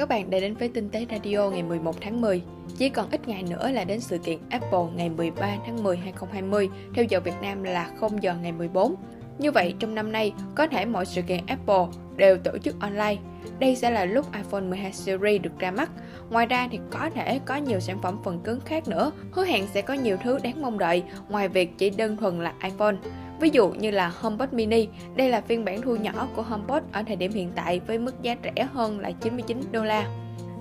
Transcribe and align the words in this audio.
các 0.00 0.08
bạn 0.08 0.30
đã 0.30 0.40
đến 0.40 0.54
với 0.54 0.68
Tinh 0.68 0.88
tế 0.88 1.06
Radio 1.10 1.50
ngày 1.50 1.62
11 1.62 2.00
tháng 2.00 2.20
10. 2.20 2.42
Chỉ 2.78 2.88
còn 2.88 3.10
ít 3.10 3.28
ngày 3.28 3.42
nữa 3.50 3.70
là 3.70 3.84
đến 3.84 4.00
sự 4.00 4.18
kiện 4.18 4.38
Apple 4.50 4.84
ngày 4.94 5.08
13 5.08 5.56
tháng 5.66 5.82
10 5.82 5.96
2020, 5.96 6.68
theo 6.94 7.04
giờ 7.04 7.20
Việt 7.20 7.34
Nam 7.42 7.62
là 7.62 7.90
0 8.00 8.22
giờ 8.22 8.34
ngày 8.42 8.52
14. 8.52 8.94
Như 9.38 9.52
vậy, 9.52 9.74
trong 9.78 9.94
năm 9.94 10.12
nay, 10.12 10.32
có 10.54 10.66
thể 10.66 10.84
mọi 10.84 11.06
sự 11.06 11.22
kiện 11.22 11.46
Apple 11.46 11.86
đều 12.16 12.36
tổ 12.36 12.58
chức 12.58 12.80
online. 12.80 13.16
Đây 13.58 13.76
sẽ 13.76 13.90
là 13.90 14.04
lúc 14.04 14.26
iPhone 14.34 14.60
12 14.60 14.92
series 14.92 15.42
được 15.42 15.58
ra 15.58 15.70
mắt. 15.70 15.90
Ngoài 16.30 16.46
ra 16.46 16.68
thì 16.70 16.78
có 16.90 17.10
thể 17.14 17.40
có 17.44 17.56
nhiều 17.56 17.80
sản 17.80 18.02
phẩm 18.02 18.18
phần 18.24 18.40
cứng 18.44 18.60
khác 18.60 18.88
nữa. 18.88 19.12
Hứa 19.32 19.44
hẹn 19.44 19.66
sẽ 19.74 19.82
có 19.82 19.94
nhiều 19.94 20.16
thứ 20.24 20.38
đáng 20.42 20.62
mong 20.62 20.78
đợi 20.78 21.02
ngoài 21.28 21.48
việc 21.48 21.78
chỉ 21.78 21.90
đơn 21.90 22.16
thuần 22.16 22.40
là 22.40 22.54
iPhone. 22.62 22.94
Ví 23.40 23.50
dụ 23.52 23.68
như 23.68 23.90
là 23.90 24.08
HomePod 24.08 24.52
mini, 24.52 24.88
đây 25.16 25.28
là 25.28 25.40
phiên 25.40 25.64
bản 25.64 25.82
thu 25.82 25.96
nhỏ 25.96 26.28
của 26.36 26.42
HomePod 26.42 26.82
ở 26.92 27.02
thời 27.06 27.16
điểm 27.16 27.32
hiện 27.32 27.52
tại 27.54 27.80
với 27.86 27.98
mức 27.98 28.22
giá 28.22 28.36
rẻ 28.44 28.68
hơn 28.72 29.00
là 29.00 29.10
99 29.10 29.60
đô 29.72 29.84
la. 29.84 30.08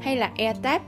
Hay 0.01 0.15
là 0.15 0.31
AirTag, 0.37 0.81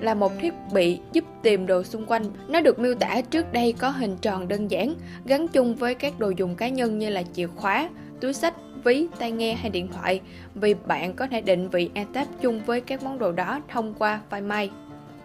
là 0.00 0.14
một 0.14 0.32
thiết 0.40 0.54
bị 0.72 0.98
giúp 1.12 1.24
tìm 1.42 1.66
đồ 1.66 1.82
xung 1.82 2.06
quanh. 2.06 2.24
Nó 2.48 2.60
được 2.60 2.78
miêu 2.78 2.94
tả 2.94 3.20
trước 3.30 3.52
đây 3.52 3.72
có 3.72 3.90
hình 3.90 4.16
tròn 4.20 4.48
đơn 4.48 4.70
giản, 4.70 4.94
gắn 5.24 5.48
chung 5.48 5.74
với 5.74 5.94
các 5.94 6.18
đồ 6.18 6.32
dùng 6.36 6.54
cá 6.54 6.68
nhân 6.68 6.98
như 6.98 7.10
là 7.10 7.22
chìa 7.32 7.46
khóa, 7.46 7.90
túi 8.20 8.32
sách, 8.32 8.54
ví, 8.84 9.06
tai 9.18 9.32
nghe 9.32 9.54
hay 9.54 9.70
điện 9.70 9.88
thoại 9.92 10.20
vì 10.54 10.74
bạn 10.86 11.14
có 11.14 11.26
thể 11.26 11.40
định 11.40 11.68
vị 11.68 11.90
AirTag 11.94 12.26
chung 12.40 12.60
với 12.66 12.80
các 12.80 13.02
món 13.02 13.18
đồ 13.18 13.32
đó 13.32 13.60
thông 13.68 13.94
qua 13.94 14.20
Find 14.30 14.46
My. 14.46 14.70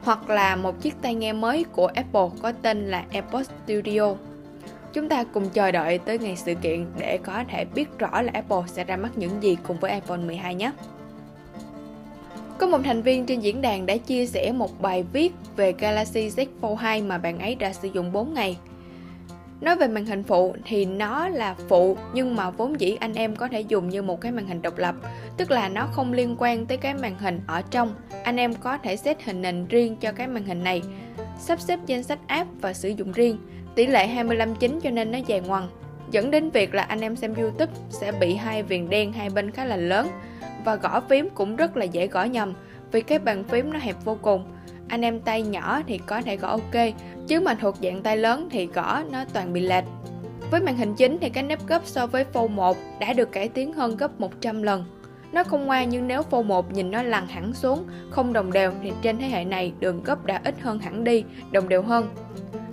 Hoặc 0.02 0.30
là 0.30 0.56
một 0.56 0.82
chiếc 0.82 0.94
tai 1.02 1.16
nghe 1.16 1.34
mới 1.34 1.64
của 1.64 1.88
Apple 1.88 2.28
có 2.42 2.52
tên 2.52 2.88
là 2.88 3.06
AirPods 3.12 3.50
Studio. 3.66 4.16
Chúng 4.96 5.10
ta 5.10 5.24
cùng 5.24 5.50
chờ 5.50 5.72
đợi 5.72 5.98
tới 5.98 6.20
ngày 6.20 6.36
sự 6.36 6.54
kiện 6.56 6.86
để 7.00 7.20
có 7.24 7.44
thể 7.50 7.66
biết 7.66 8.00
rõ 8.00 8.22
là 8.22 8.32
Apple 8.34 8.62
sẽ 8.68 8.84
ra 8.84 8.98
mắt 8.98 9.10
những 9.16 9.44
gì 9.44 9.58
cùng 9.68 9.78
với 9.80 9.92
iPhone 9.92 10.18
12 10.18 10.56
nhé. 10.56 10.72
Có 12.58 12.68
một 12.68 12.78
thành 12.84 13.02
viên 13.02 13.26
trên 13.26 13.40
diễn 13.40 13.62
đàn 13.62 13.86
đã 13.86 13.98
chia 13.98 14.26
sẻ 14.26 14.52
một 14.52 14.82
bài 14.82 15.04
viết 15.14 15.34
về 15.56 15.74
Galaxy 15.80 16.30
Z 16.30 16.46
Fold 16.62 16.76
2 16.76 17.02
mà 17.02 17.18
bạn 17.18 17.40
ấy 17.40 17.56
đã 17.56 17.74
sử 17.74 17.88
dụng 17.94 18.12
4 18.12 18.34
ngày. 18.34 18.58
Nói 19.62 19.76
về 19.76 19.88
màn 19.88 20.06
hình 20.06 20.24
phụ 20.24 20.56
thì 20.66 20.86
nó 20.86 21.28
là 21.28 21.56
phụ 21.70 21.98
nhưng 22.14 22.36
mà 22.36 22.50
vốn 22.50 22.80
dĩ 22.80 22.98
anh 23.00 23.14
em 23.14 23.36
có 23.36 23.48
thể 23.48 23.62
dùng 23.62 23.90
như 23.90 24.02
một 24.02 24.22
cái 24.22 24.32
màn 24.32 24.48
hình 24.48 24.62
độc 24.62 24.78
lập, 24.78 24.96
tức 25.38 25.52
là 25.52 25.70
nó 25.70 25.88
không 25.92 26.14
liên 26.14 26.36
quan 26.40 26.66
tới 26.66 26.78
cái 26.78 26.94
màn 26.94 27.20
hình 27.20 27.42
ở 27.48 27.62
trong. 27.72 27.96
Anh 28.24 28.38
em 28.38 28.54
có 28.54 28.78
thể 28.78 28.98
set 28.98 29.24
hình 29.24 29.42
nền 29.42 29.68
riêng 29.68 29.96
cho 29.96 30.12
cái 30.12 30.28
màn 30.28 30.46
hình 30.46 30.64
này, 30.64 30.82
sắp 31.40 31.60
xếp 31.60 31.80
danh 31.86 32.04
sách 32.04 32.20
app 32.28 32.50
và 32.62 32.74
sử 32.74 32.90
dụng 32.90 33.12
riêng. 33.12 33.38
Tỷ 33.76 33.88
lệ 33.88 34.08
25:9 34.08 34.80
cho 34.84 34.90
nên 34.90 35.12
nó 35.12 35.18
dài 35.28 35.42
ngoằng, 35.42 35.70
dẫn 36.12 36.32
đến 36.32 36.50
việc 36.50 36.74
là 36.74 36.84
anh 36.84 37.02
em 37.02 37.16
xem 37.16 37.34
YouTube 37.34 37.72
sẽ 37.90 38.12
bị 38.12 38.36
hai 38.36 38.64
viền 38.64 38.90
đen 38.90 39.14
hai 39.14 39.30
bên 39.30 39.52
khá 39.52 39.66
là 39.66 39.78
lớn 39.78 40.08
và 40.66 40.76
gõ 40.76 41.02
phím 41.10 41.30
cũng 41.30 41.56
rất 41.56 41.78
là 41.78 41.86
dễ 41.86 42.08
gõ 42.08 42.24
nhầm 42.24 42.54
vì 42.92 43.02
cái 43.02 43.20
bàn 43.20 43.44
phím 43.44 43.74
nó 43.74 43.80
hẹp 43.80 43.96
vô 44.04 44.18
cùng. 44.22 44.46
Anh 44.88 45.02
em 45.02 45.20
tay 45.20 45.42
nhỏ 45.42 45.82
thì 45.88 45.98
có 45.98 46.22
thể 46.22 46.38
gõ 46.38 46.48
ok, 46.48 46.94
chứ 47.28 47.40
mà 47.40 47.56
thuộc 47.56 47.76
dạng 47.82 48.02
tay 48.02 48.18
lớn 48.18 48.48
thì 48.52 48.66
gõ 48.66 49.04
nó 49.12 49.26
toàn 49.34 49.54
bị 49.54 49.62
lệch. 49.62 49.84
Với 50.52 50.62
màn 50.62 50.78
hình 50.78 50.96
chính 50.96 51.18
thì 51.22 51.30
cái 51.30 51.44
nếp 51.44 51.68
gấp 51.68 51.82
so 51.86 52.08
với 52.08 52.26
Fold 52.34 52.50
1 52.50 52.78
đã 53.00 53.14
được 53.14 53.32
cải 53.32 53.50
tiến 53.50 53.74
hơn 53.74 53.98
gấp 53.98 54.20
100 54.20 54.64
lần. 54.64 54.86
Nó 55.32 55.44
không 55.44 55.66
ngoa 55.66 55.84
nhưng 55.84 56.08
nếu 56.08 56.22
Fold 56.32 56.44
1 56.44 56.74
nhìn 56.74 56.92
nó 56.92 57.04
lằn 57.04 57.28
hẳn 57.28 57.54
xuống, 57.54 57.86
không 58.10 58.34
đồng 58.34 58.52
đều 58.52 58.72
thì 58.84 58.92
trên 59.02 59.18
thế 59.18 59.28
hệ 59.28 59.46
này 59.46 59.74
đường 59.80 60.04
gấp 60.04 60.26
đã 60.26 60.42
ít 60.44 60.56
hơn 60.62 60.80
hẳn 60.80 61.04
đi, 61.04 61.24
đồng 61.52 61.70
đều 61.70 61.82
hơn. 61.82 62.10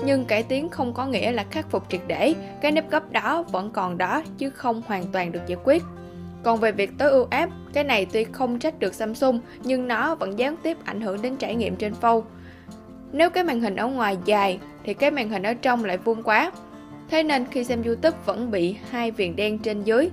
Nhưng 0.05 0.25
cải 0.25 0.43
tiến 0.43 0.69
không 0.69 0.95
có 0.95 1.07
nghĩa 1.07 1.33
là 1.33 1.45
khắc 1.51 1.71
phục 1.71 1.87
triệt 1.89 2.01
để, 2.07 2.35
cái 2.61 2.73
nếp 2.73 2.91
gấp 2.91 3.13
đó 3.13 3.43
vẫn 3.43 3.71
còn 3.71 3.99
đó 3.99 4.23
chứ 4.39 4.51
không 4.51 4.83
hoàn 4.87 5.05
toàn 5.13 5.33
được 5.33 5.41
giải 5.47 5.59
quyết. 5.65 5.83
Còn 6.43 6.61
về 6.61 6.73
việc 6.73 6.91
tối 6.99 7.11
ưu 7.11 7.27
app, 7.31 7.53
cái 7.73 7.85
này 7.85 8.07
tuy 8.13 8.25
không 8.25 8.59
trách 8.59 8.79
được 8.79 8.95
Samsung 8.95 9.41
nhưng 9.65 9.89
nó 9.89 10.15
vẫn 10.15 10.39
gián 10.39 10.57
tiếp 10.63 10.77
ảnh 10.85 11.01
hưởng 11.01 11.23
đến 11.23 11.37
trải 11.37 11.55
nghiệm 11.55 11.77
trên 11.77 11.95
phone. 11.95 12.21
Nếu 13.13 13.31
cái 13.31 13.45
màn 13.45 13.61
hình 13.61 13.77
ở 13.77 13.87
ngoài 13.87 14.17
dài 14.25 14.59
thì 14.85 14.95
cái 14.95 15.11
màn 15.11 15.29
hình 15.29 15.43
ở 15.43 15.55
trong 15.55 15.85
lại 15.85 15.99
vuông 15.99 16.23
quá. 16.23 16.53
Thế 17.11 17.23
nên 17.23 17.47
khi 17.51 17.65
xem 17.65 17.83
YouTube 17.83 18.17
vẫn 18.25 18.51
bị 18.51 18.77
hai 18.91 19.11
viền 19.11 19.37
đen 19.37 19.59
trên 19.59 19.83
dưới. 19.83 20.11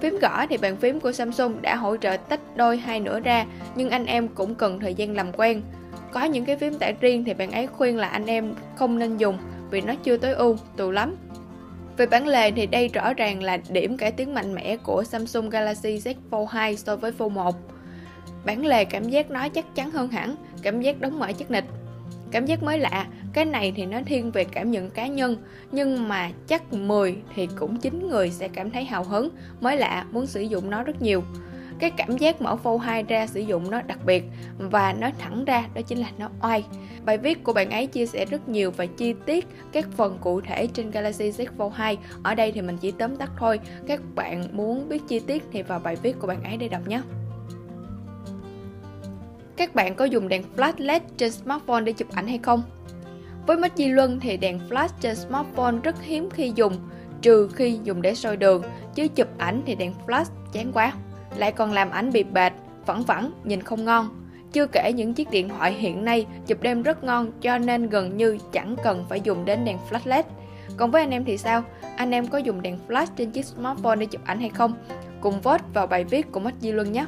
Phím 0.00 0.18
gõ 0.18 0.46
thì 0.46 0.56
bàn 0.56 0.76
phím 0.76 1.00
của 1.00 1.12
Samsung 1.12 1.62
đã 1.62 1.76
hỗ 1.76 1.96
trợ 1.96 2.16
tách 2.16 2.40
đôi 2.56 2.76
hai 2.76 3.00
nửa 3.00 3.20
ra 3.20 3.46
nhưng 3.74 3.90
anh 3.90 4.06
em 4.06 4.28
cũng 4.28 4.54
cần 4.54 4.80
thời 4.80 4.94
gian 4.94 5.16
làm 5.16 5.32
quen. 5.32 5.62
Có 6.12 6.24
những 6.24 6.44
cái 6.44 6.56
phím 6.56 6.78
tải 6.78 6.94
riêng 7.00 7.24
thì 7.24 7.34
bạn 7.34 7.52
ấy 7.52 7.66
khuyên 7.66 7.96
là 7.96 8.08
anh 8.08 8.26
em 8.26 8.54
không 8.76 8.98
nên 8.98 9.16
dùng 9.16 9.38
vì 9.70 9.80
nó 9.80 9.94
chưa 9.94 10.16
tối 10.16 10.32
ưu, 10.32 10.56
tù 10.76 10.90
lắm. 10.90 11.16
Về 11.96 12.06
bản 12.06 12.26
lề 12.26 12.50
thì 12.50 12.66
đây 12.66 12.88
rõ 12.88 13.14
ràng 13.14 13.42
là 13.42 13.58
điểm 13.68 13.96
cải 13.96 14.12
tiến 14.12 14.34
mạnh 14.34 14.54
mẽ 14.54 14.76
của 14.76 15.04
Samsung 15.04 15.50
Galaxy 15.50 15.98
Z 15.98 16.14
Fold 16.30 16.44
2 16.44 16.76
so 16.76 16.96
với 16.96 17.12
Fold 17.18 17.28
1. 17.28 17.56
Bản 18.44 18.66
lề 18.66 18.84
cảm 18.84 19.08
giác 19.08 19.30
nó 19.30 19.48
chắc 19.48 19.74
chắn 19.74 19.90
hơn 19.90 20.08
hẳn, 20.08 20.36
cảm 20.62 20.80
giác 20.80 21.00
đóng 21.00 21.18
mở 21.18 21.32
chắc 21.38 21.50
nịch. 21.50 21.64
Cảm 22.30 22.46
giác 22.46 22.62
mới 22.62 22.78
lạ, 22.78 23.06
cái 23.32 23.44
này 23.44 23.72
thì 23.76 23.86
nó 23.86 24.00
thiên 24.06 24.30
về 24.30 24.44
cảm 24.44 24.70
nhận 24.70 24.90
cá 24.90 25.06
nhân, 25.06 25.36
nhưng 25.72 26.08
mà 26.08 26.30
chắc 26.46 26.72
10 26.72 27.16
thì 27.34 27.48
cũng 27.58 27.76
9 27.76 28.08
người 28.08 28.30
sẽ 28.30 28.48
cảm 28.48 28.70
thấy 28.70 28.84
hào 28.84 29.04
hứng, 29.04 29.28
mới 29.60 29.76
lạ, 29.76 30.04
muốn 30.10 30.26
sử 30.26 30.40
dụng 30.40 30.70
nó 30.70 30.82
rất 30.82 31.02
nhiều 31.02 31.22
cái 31.82 31.90
cảm 31.90 32.16
giác 32.16 32.42
mở 32.42 32.56
phô 32.56 32.78
hai 32.78 33.02
ra 33.02 33.26
sử 33.26 33.40
dụng 33.40 33.70
nó 33.70 33.82
đặc 33.82 33.98
biệt 34.06 34.24
và 34.58 34.92
nói 34.92 35.12
thẳng 35.18 35.44
ra 35.44 35.64
đó 35.74 35.82
chính 35.82 35.98
là 35.98 36.08
nó 36.18 36.28
oai. 36.42 36.64
Bài 37.04 37.18
viết 37.18 37.44
của 37.44 37.52
bạn 37.52 37.70
ấy 37.70 37.86
chia 37.86 38.06
sẻ 38.06 38.24
rất 38.24 38.48
nhiều 38.48 38.70
và 38.70 38.86
chi 38.86 39.14
tiết 39.26 39.46
các 39.72 39.86
phần 39.96 40.18
cụ 40.20 40.40
thể 40.40 40.66
trên 40.66 40.90
Galaxy 40.90 41.30
Z 41.30 41.46
Fold 41.58 41.68
2. 41.68 41.98
Ở 42.22 42.34
đây 42.34 42.52
thì 42.52 42.60
mình 42.60 42.76
chỉ 42.80 42.90
tóm 42.90 43.16
tắt 43.16 43.30
thôi. 43.38 43.60
Các 43.86 44.00
bạn 44.14 44.44
muốn 44.52 44.88
biết 44.88 45.02
chi 45.08 45.20
tiết 45.20 45.42
thì 45.52 45.62
vào 45.62 45.78
bài 45.78 45.96
viết 46.02 46.18
của 46.18 46.26
bạn 46.26 46.44
ấy 46.44 46.56
để 46.56 46.68
đọc 46.68 46.88
nhé. 46.88 47.00
Các 49.56 49.74
bạn 49.74 49.94
có 49.94 50.04
dùng 50.04 50.28
đèn 50.28 50.42
flash 50.56 50.74
LED 50.76 51.02
trên 51.16 51.32
smartphone 51.32 51.84
để 51.84 51.92
chụp 51.92 52.08
ảnh 52.14 52.26
hay 52.26 52.38
không? 52.42 52.62
Với 53.46 53.56
mắt 53.56 53.72
di 53.76 53.88
luân 53.88 54.20
thì 54.20 54.36
đèn 54.36 54.58
flash 54.68 54.88
trên 55.00 55.16
smartphone 55.16 55.76
rất 55.82 56.02
hiếm 56.02 56.28
khi 56.30 56.52
dùng, 56.54 56.76
trừ 57.22 57.48
khi 57.54 57.78
dùng 57.84 58.02
để 58.02 58.14
soi 58.14 58.36
đường, 58.36 58.62
chứ 58.94 59.08
chụp 59.08 59.28
ảnh 59.38 59.62
thì 59.66 59.74
đèn 59.74 59.92
flash 60.06 60.30
chán 60.52 60.72
quá 60.72 60.92
lại 61.36 61.52
còn 61.52 61.72
làm 61.72 61.90
ảnh 61.90 62.12
bị 62.12 62.22
bệt, 62.22 62.52
vẩn 62.86 63.02
vẩn, 63.02 63.32
nhìn 63.44 63.62
không 63.62 63.84
ngon. 63.84 64.08
Chưa 64.52 64.66
kể 64.66 64.92
những 64.92 65.14
chiếc 65.14 65.30
điện 65.30 65.48
thoại 65.48 65.72
hiện 65.72 66.04
nay 66.04 66.26
chụp 66.46 66.62
đêm 66.62 66.82
rất 66.82 67.04
ngon 67.04 67.32
cho 67.40 67.58
nên 67.58 67.88
gần 67.88 68.16
như 68.16 68.38
chẳng 68.52 68.76
cần 68.84 69.04
phải 69.08 69.20
dùng 69.20 69.44
đến 69.44 69.64
đèn 69.64 69.78
flash 69.90 70.00
LED. 70.04 70.24
Còn 70.76 70.90
với 70.90 71.02
anh 71.02 71.10
em 71.10 71.24
thì 71.24 71.38
sao? 71.38 71.62
Anh 71.96 72.10
em 72.10 72.26
có 72.26 72.38
dùng 72.38 72.62
đèn 72.62 72.78
flash 72.88 73.06
trên 73.16 73.30
chiếc 73.30 73.46
smartphone 73.46 73.96
để 73.96 74.06
chụp 74.06 74.20
ảnh 74.24 74.40
hay 74.40 74.48
không? 74.48 74.74
Cùng 75.20 75.40
vote 75.40 75.64
vào 75.74 75.86
bài 75.86 76.04
viết 76.04 76.32
của 76.32 76.40
Mách 76.40 76.54
Di 76.60 76.72
Luân 76.72 76.92
nhé! 76.92 77.06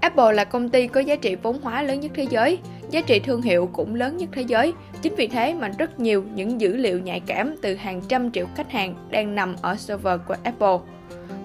Apple 0.00 0.32
là 0.32 0.44
công 0.44 0.68
ty 0.68 0.86
có 0.86 1.00
giá 1.00 1.16
trị 1.16 1.34
vốn 1.34 1.60
hóa 1.62 1.82
lớn 1.82 2.00
nhất 2.00 2.12
thế 2.14 2.26
giới, 2.30 2.58
giá 2.90 3.00
trị 3.00 3.20
thương 3.20 3.42
hiệu 3.42 3.70
cũng 3.72 3.94
lớn 3.94 4.16
nhất 4.16 4.28
thế 4.32 4.42
giới. 4.42 4.72
Chính 5.02 5.14
vì 5.14 5.26
thế 5.26 5.54
mà 5.54 5.68
rất 5.68 6.00
nhiều 6.00 6.24
những 6.34 6.60
dữ 6.60 6.76
liệu 6.76 7.00
nhạy 7.00 7.20
cảm 7.20 7.54
từ 7.62 7.74
hàng 7.74 8.00
trăm 8.08 8.30
triệu 8.30 8.46
khách 8.54 8.70
hàng 8.70 8.94
đang 9.10 9.34
nằm 9.34 9.56
ở 9.62 9.76
server 9.76 10.20
của 10.28 10.36
Apple 10.42 10.78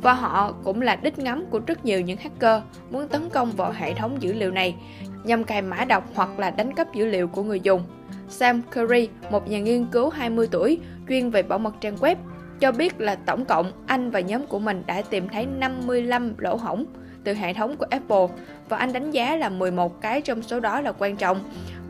và 0.06 0.14
họ 0.14 0.54
cũng 0.64 0.82
là 0.82 0.96
đích 0.96 1.20
ngắm 1.20 1.46
của 1.50 1.60
rất 1.68 1.86
nhiều 1.86 2.02
những 2.02 2.18
hacker 2.18 2.62
muốn 2.92 3.08
tấn 3.08 3.30
công 3.30 3.52
vào 3.52 3.72
hệ 3.72 3.94
thống 3.94 4.22
dữ 4.22 4.34
liệu 4.34 4.52
này 4.52 4.76
nhằm 5.24 5.44
cài 5.44 5.62
mã 5.62 5.86
độc 5.86 6.04
hoặc 6.16 6.40
là 6.40 6.52
đánh 6.52 6.74
cắp 6.74 6.94
dữ 6.94 7.06
liệu 7.06 7.28
của 7.28 7.44
người 7.44 7.60
dùng. 7.60 7.84
Sam 8.30 8.62
Curry, 8.76 9.10
một 9.32 9.48
nhà 9.48 9.60
nghiên 9.60 9.86
cứu 9.86 10.10
20 10.10 10.48
tuổi 10.52 10.80
chuyên 11.10 11.30
về 11.30 11.44
bảo 11.44 11.60
mật 11.60 11.76
trang 11.82 11.96
web, 11.96 12.16
cho 12.60 12.72
biết 12.72 13.02
là 13.02 13.16
tổng 13.16 13.46
cộng 13.46 13.72
anh 13.88 14.12
và 14.12 14.20
nhóm 14.20 14.48
của 14.48 14.60
mình 14.60 14.84
đã 14.86 15.02
tìm 15.02 15.28
thấy 15.30 15.46
55 15.46 16.34
lỗ 16.38 16.56
hổng 16.56 16.86
từ 17.24 17.34
hệ 17.34 17.54
thống 17.54 17.78
của 17.78 17.86
Apple 17.90 18.28
và 18.70 18.78
anh 18.78 18.94
đánh 18.94 19.12
giá 19.12 19.36
là 19.36 19.50
11 19.50 20.02
cái 20.02 20.22
trong 20.22 20.42
số 20.42 20.60
đó 20.60 20.82
là 20.82 20.92
quan 20.92 21.18
trọng 21.18 21.40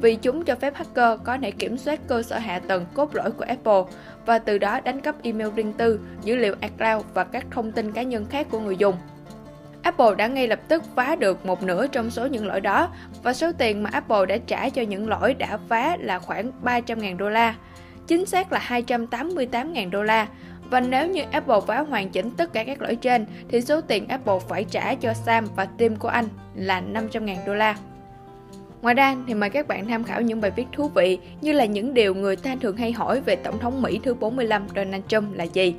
vì 0.06 0.16
chúng 0.16 0.46
cho 0.46 0.56
phép 0.56 0.76
hacker 0.76 1.20
có 1.24 1.38
thể 1.42 1.52
kiểm 1.52 1.78
soát 1.78 2.00
cơ 2.08 2.24
sở 2.24 2.38
hạ 2.38 2.60
tầng 2.60 2.86
cốt 2.94 3.16
lõi 3.16 3.32
của 3.32 3.46
Apple 3.48 3.82
và 4.26 4.40
từ 4.40 4.58
đó 4.58 4.80
đánh 4.80 5.02
cắp 5.02 5.16
email 5.24 5.50
riêng 5.56 5.74
tư, 5.74 6.00
dữ 6.24 6.36
liệu 6.36 6.56
iCloud 6.62 7.06
và 7.14 7.24
các 7.24 7.46
thông 7.52 7.72
tin 7.72 7.92
cá 7.92 8.02
nhân 8.02 8.25
khác 8.30 8.48
của 8.50 8.60
người 8.60 8.78
dùng. 8.78 8.96
Apple 9.81 10.16
đã 10.18 10.28
ngay 10.28 10.48
lập 10.48 10.60
tức 10.68 10.84
phá 10.96 11.16
được 11.16 11.46
một 11.46 11.63
nửa 11.63 11.88
trong 11.88 12.12
số 12.12 12.28
những 12.28 12.48
lỗi 12.48 12.62
đó 12.62 12.90
và 13.24 13.34
số 13.34 13.52
tiền 13.57 13.84
mà 13.84 13.90
Apple 13.94 14.25
đã 14.25 14.38
trả 14.38 14.69
cho 14.69 14.81
những 14.81 15.10
lỗi 15.10 15.34
đã 15.34 15.57
phá 15.69 15.98
là 16.00 16.19
khoảng 16.19 16.51
300.000 16.63 17.18
đô 17.18 17.30
la. 17.30 17.56
Chính 18.08 18.25
xác 18.25 18.51
là 18.51 18.60
288.000 18.69 19.90
đô 19.90 20.04
la. 20.04 20.28
Và 20.69 20.80
nếu 20.80 21.08
như 21.08 21.24
Apple 21.31 21.60
phá 21.68 21.80
hoàn 21.80 22.10
chỉnh 22.10 22.31
tất 22.38 22.54
cả 22.54 22.63
các 22.63 22.81
lỗi 22.81 22.96
trên 22.96 23.25
thì 23.50 23.62
số 23.62 23.81
tiền 23.81 24.08
Apple 24.08 24.40
phải 24.50 24.63
trả 24.63 24.96
cho 24.96 25.13
Sam 25.13 25.48
và 25.56 25.66
team 25.66 25.96
của 25.96 26.08
anh 26.08 26.25
là 26.56 26.81
500.000 26.94 27.36
đô 27.46 27.54
la. 27.54 27.75
Ngoài 28.86 28.96
ra 28.96 29.16
thì 29.28 29.34
mời 29.34 29.50
các 29.50 29.68
bạn 29.68 29.88
tham 29.88 30.04
khảo 30.04 30.22
những 30.22 30.42
bài 30.42 30.52
viết 30.56 30.66
thú 30.72 30.88
vị 30.88 31.18
như 31.42 31.52
là 31.52 31.66
những 31.66 31.94
điều 31.94 32.16
người 32.16 32.36
ta 32.36 32.56
thường 32.62 32.78
hay 32.78 32.92
hỏi 32.92 33.22
về 33.22 33.36
Tổng 33.36 33.60
thống 33.60 33.82
Mỹ 33.82 34.00
thứ 34.04 34.14
45 34.14 34.68
Donald 34.76 35.04
Trump 35.08 35.36
là 35.36 35.44
gì. 35.44 35.76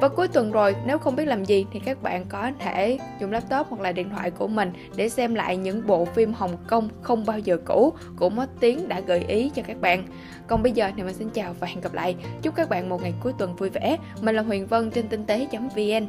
Và 0.00 0.08
cuối 0.08 0.28
tuần 0.28 0.52
rồi, 0.52 0.76
nếu 0.86 0.98
không 0.98 1.16
biết 1.16 1.24
làm 1.24 1.44
gì 1.44 1.66
thì 1.72 1.80
các 1.84 2.02
bạn 2.02 2.24
có 2.28 2.50
thể 2.58 2.98
dùng 3.20 3.32
laptop 3.32 3.66
hoặc 3.68 3.80
là 3.80 3.92
điện 3.92 4.10
thoại 4.10 4.30
của 4.30 4.48
mình 4.48 4.72
để 4.96 5.08
xem 5.08 5.34
lại 5.34 5.56
những 5.56 5.86
bộ 5.86 6.04
phim 6.04 6.32
Hồng 6.32 6.56
Kông 6.66 6.88
không 7.02 7.26
bao 7.26 7.38
giờ 7.38 7.58
cũ 7.64 7.92
của 8.16 8.28
Mất 8.28 8.46
Tiếng 8.60 8.88
đã 8.88 9.00
gợi 9.00 9.24
ý 9.28 9.50
cho 9.54 9.62
các 9.66 9.80
bạn. 9.80 10.04
Còn 10.46 10.62
bây 10.62 10.72
giờ 10.72 10.90
thì 10.96 11.02
mình 11.02 11.14
xin 11.14 11.30
chào 11.30 11.54
và 11.60 11.66
hẹn 11.66 11.80
gặp 11.80 11.94
lại. 11.94 12.16
Chúc 12.42 12.54
các 12.54 12.68
bạn 12.68 12.88
một 12.88 13.02
ngày 13.02 13.14
cuối 13.22 13.32
tuần 13.38 13.56
vui 13.56 13.70
vẻ. 13.70 13.96
Mình 14.20 14.36
là 14.36 14.42
Huyền 14.42 14.66
Vân 14.66 14.90
trên 14.90 15.08
tinh 15.08 15.24
tế.vn. 15.26 16.06